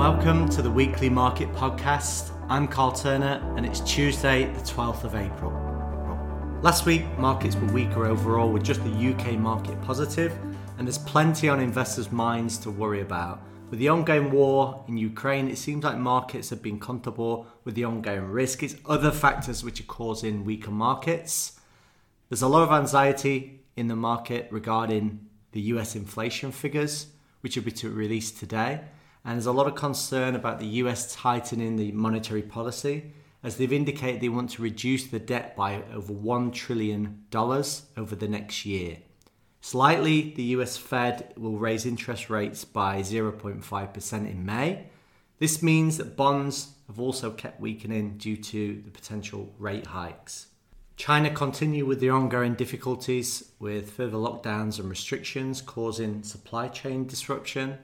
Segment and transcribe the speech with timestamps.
[0.00, 2.32] Welcome to the weekly market podcast.
[2.48, 5.52] I'm Carl Turner and it's Tuesday, the 12th of April.
[6.62, 10.32] Last week, markets were weaker overall, with just the UK market positive,
[10.78, 13.42] and there's plenty on investors' minds to worry about.
[13.68, 17.84] With the ongoing war in Ukraine, it seems like markets have been comfortable with the
[17.84, 18.62] ongoing risk.
[18.62, 21.60] It's other factors which are causing weaker markets.
[22.30, 27.08] There's a lot of anxiety in the market regarding the US inflation figures,
[27.42, 28.80] which will be released today.
[29.24, 33.12] And there's a lot of concern about the US tightening the monetary policy,
[33.42, 38.28] as they've indicated they want to reduce the debt by over $1 trillion over the
[38.28, 38.98] next year.
[39.60, 44.86] Slightly, the US Fed will raise interest rates by 0.5% in May.
[45.38, 50.46] This means that bonds have also kept weakening due to the potential rate hikes.
[50.96, 57.78] China continue with the ongoing difficulties with further lockdowns and restrictions causing supply chain disruption.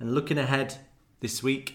[0.00, 0.78] And looking ahead
[1.20, 1.74] this week,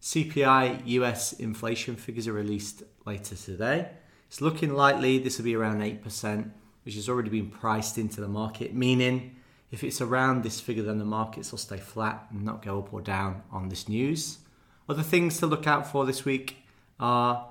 [0.00, 3.90] CPI US inflation figures are released later today.
[4.28, 6.50] It's looking likely this will be around 8%,
[6.84, 9.36] which has already been priced into the market, meaning
[9.70, 12.94] if it's around this figure, then the markets will stay flat and not go up
[12.94, 14.38] or down on this news.
[14.88, 16.56] Other things to look out for this week
[16.98, 17.46] are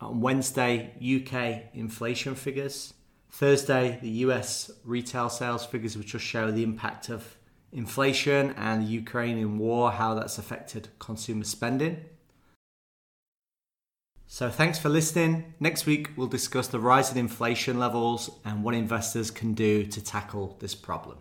[0.00, 2.94] on Wednesday, UK inflation figures.
[3.28, 7.36] Thursday, the US retail sales figures, which will show the impact of
[7.76, 12.04] inflation and the Ukrainian war, how that's affected consumer spending.
[14.26, 15.54] So, thanks for listening.
[15.60, 20.02] Next week, we'll discuss the rise in inflation levels and what investors can do to
[20.02, 21.18] tackle this problem.